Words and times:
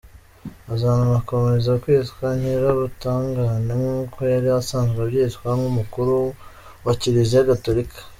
Azananakomeza 0.73 1.71
kwitwa 1.81 2.25
Nyirubutungane 2.39 3.71
nk’uko 3.81 4.19
yari 4.33 4.49
asanzwe 4.59 4.97
abyitwa 5.05 5.49
nk’umukuru 5.57 6.13
wa 6.85 6.93
Kiliziya 7.01 7.49
Gatolika. 7.51 7.99